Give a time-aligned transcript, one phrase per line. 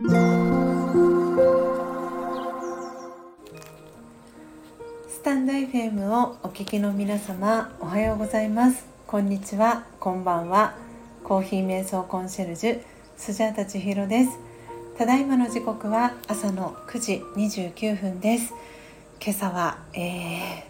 [0.00, 0.04] ス
[5.24, 8.86] タンド FM をお聞きの皆様おはようございます。
[9.08, 9.88] こんにちは。
[9.98, 10.76] こんばんは。
[11.24, 12.80] コーヒー瞑想コンシェルジュ
[13.16, 14.38] スジャータ千尋です。
[14.96, 18.54] ただいまの時刻は朝の9時29分です。
[19.20, 20.62] 今朝は、えー、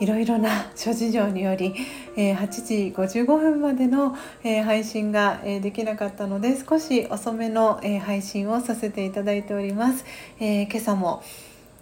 [0.00, 1.74] いろいろな 諸事情により、
[2.16, 10.04] えー、8時55分までの、え、配信が、え、できなかったので少し遅めの、え、配信をさせていただいております、
[10.40, 11.22] え、今朝も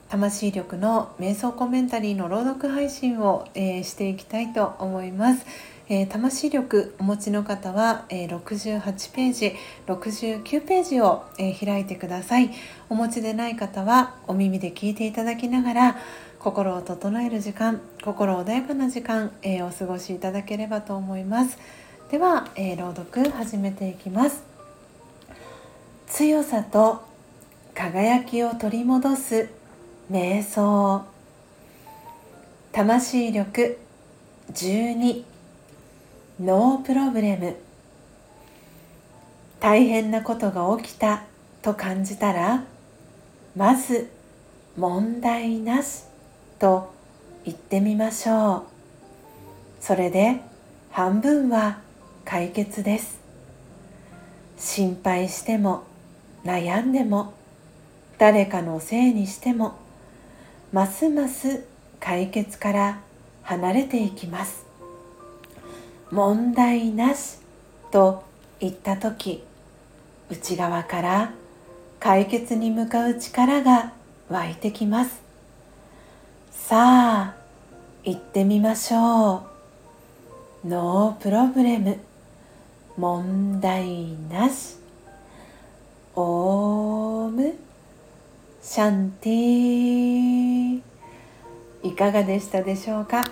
[0.09, 5.46] 魂力の瞑想コメンタリーの朗読配信を、え、していきたいと思います。
[5.95, 9.52] えー、魂力お持ちの方は、えー、68ページ
[9.87, 12.51] 69ページを、えー、開いてください。
[12.88, 15.96] お持ちでない方はお耳で聞いていただきながら
[16.38, 21.59] 心を整える時間心穏やかな時間、えお過ごしいただければと思います。
[22.10, 24.43] では、え朗読始めていきます。
[26.06, 27.04] 強さと
[27.74, 29.51] 輝きを取り戻す
[30.10, 31.04] 瞑想。
[32.73, 33.76] 魂力
[34.54, 35.32] 12
[36.41, 37.57] ノープロブレム。
[39.61, 41.25] 大変なことが起きた
[41.61, 42.65] と感じたら
[43.55, 44.11] まず
[44.77, 46.05] 問題なし
[46.59, 46.93] と
[47.45, 48.63] 言ってみましょう。
[49.85, 50.41] それで
[50.91, 51.80] 半分は
[52.25, 53.21] 解決です。
[54.57, 55.83] 心配しても
[56.45, 57.35] 悩んでも
[58.16, 59.75] 誰かのせいにしても
[60.73, 61.65] ますます
[62.01, 63.01] 解決から
[63.43, 64.72] 離れていきます。
[66.12, 67.38] 問題なし
[67.91, 68.22] と
[68.60, 69.43] 言った時
[70.28, 71.32] 内側から
[72.00, 73.94] 解決に向かう力が
[74.28, 75.22] 湧いてきます。
[76.50, 77.34] さあ
[78.04, 79.47] 行ってみましょ
[80.65, 80.69] う。
[80.69, 81.99] ノープロブレム。
[82.99, 84.76] 問題なし。
[86.15, 87.54] オーム。
[88.60, 90.82] シャンティ
[91.82, 93.25] いかがでしたでしょうか？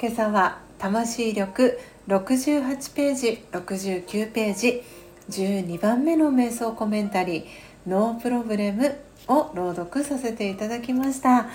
[0.00, 4.82] 今朝は魂力68ページ69ページ
[5.30, 7.44] 12番目の瞑想コメンタリー
[7.86, 8.96] 「ノープロブレム」
[9.28, 11.46] を朗読させていただきました、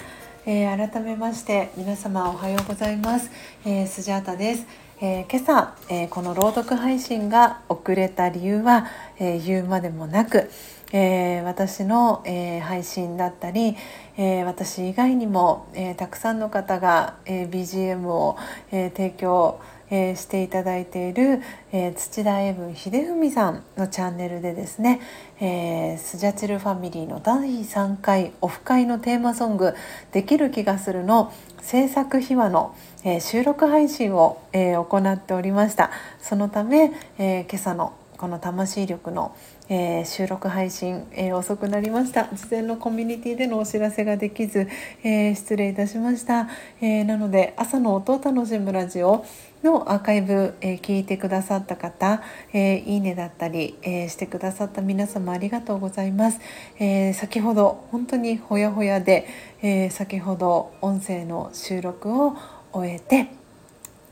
[0.45, 3.29] えー、改めまして皆様おはようございます、
[3.65, 4.65] えー、スジャータです、
[4.99, 8.87] えー、今朝、えこの朗読配信が遅れた理由は、
[9.19, 10.49] え言うまでもなく
[10.91, 13.75] え、私の、え、配信だったり、
[14.17, 18.37] え、私以外にも、えたくさんの方が、え BGM を、
[18.71, 19.59] え提供
[19.89, 21.41] えー、していただいている、
[21.71, 24.99] えー、土田英文秀文さんのチャンネルでですね、
[25.39, 29.73] えー、スジャチルファミリーの第3回オフ会のテーマソング
[30.11, 31.31] 「できる気がする」の
[31.67, 32.73] 制作秘話の、
[33.03, 35.91] え収録配信を、え行っておりました。
[36.21, 39.35] そのため、え今朝のこの魂力の、
[39.69, 42.25] えー、収録配信、えー、遅くなりました。
[42.33, 44.67] 事前のコミュニティでのお知らせができず、
[45.03, 46.49] えー、失礼いたしました、
[46.81, 49.23] えなので朝の音を楽しむラジオ
[49.63, 52.23] のアーカイブ、え聞いてくださった方、
[52.53, 56.39] えいいねだったり、えしてくださった皆様ありがとうございます、
[56.79, 59.27] え先ほど本当にほやほやで、
[59.61, 62.35] え先ほど音声の収録を
[62.73, 63.27] 終えて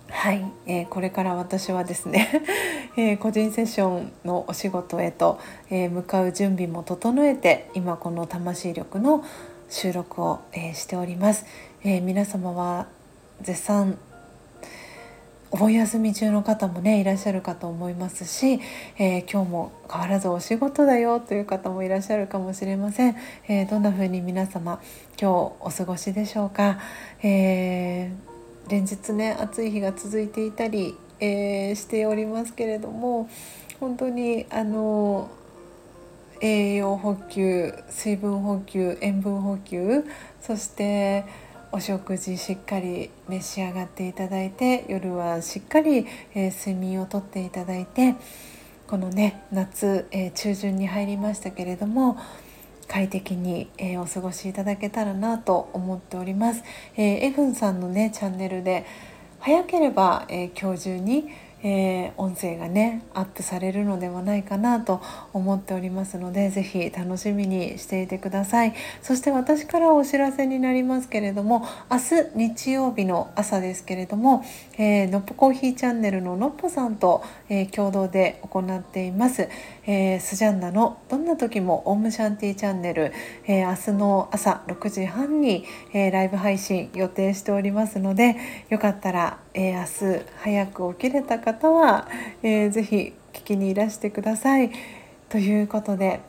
[0.09, 2.29] はい、えー、これから私はですね、
[2.95, 5.39] えー、個人セッションのお仕事へと、
[5.69, 9.23] えー、向かう準備も整えて今この魂力の
[9.67, 11.45] 収録を、えしております、
[11.83, 12.87] え皆様は
[13.41, 13.97] 絶賛
[15.49, 18.59] お盆休み中の方もねいらっしゃるかと思いますし、
[18.99, 23.15] え今日も変わらずお仕事だよという方もいらっしゃるかもしれません、
[23.47, 24.79] えどんな風に皆様
[25.19, 26.77] 今日お過ごしでしょうか、
[27.23, 27.54] えー
[28.75, 33.29] 連日ね暑い日が続いていたり、えー、しておりますけれども
[33.79, 35.31] 本当にあの
[36.41, 40.03] 栄養補給水分補給塩分補給
[40.41, 41.23] そして
[41.71, 48.15] お食事しっかり召し上がっていただいて夜はしっかり、えー、睡眠をとっていただいて
[48.87, 52.17] このね夏、えー、中旬に入りましたけれども
[52.87, 56.63] 快適に、えー、お過ごしいただけたらなと思っております。
[56.95, 58.85] えー、エフンさんのねチャンネルで
[59.39, 61.29] 早ければ、えー、今日中に
[61.67, 65.01] えー、音声がねアップされるのではないかなと
[65.33, 74.45] 思っておりますので是非楽しみにしていてくださいそして私からお知らせになりますけれども明日日曜日の朝ですけれども、
[74.77, 79.49] えー、のっぽコーヒーチャンネルののっぽさんと、えー、共同で行っています、
[79.87, 83.13] えー、スジャンナのどんな時もオウムシャンティーチャンネル、
[83.45, 88.35] えー、明日の朝6時半に、えー、ライブ配信予定しておりますので
[88.69, 92.07] よかったら、えー、明日早く起きれた方は、
[92.43, 94.71] えー、ぜひ聞きにいらしてください。
[95.29, 96.21] ということで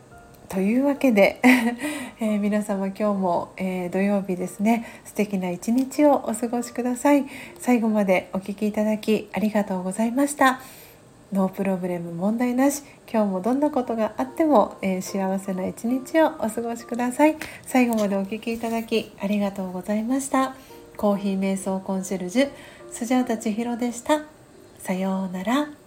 [0.49, 1.41] というわけで、
[2.21, 4.85] えー、皆様今日も、えー、土曜日ですね。
[5.05, 7.27] 素敵な一日をお過ごしください。
[7.59, 10.61] 最後までお聴きいただきありがとうございました。
[11.33, 12.83] ノープロブレム問題なし。
[13.11, 17.37] 今日もどんなことがあっても、えー、幸せな一日をお過ごしください。
[17.65, 20.55] 最後までお聴きいただきありがとうございました。
[20.97, 22.51] コーヒー瞑想コンシェルジュ
[22.91, 24.23] スジャータ千尋でした。
[24.79, 25.86] さようなら。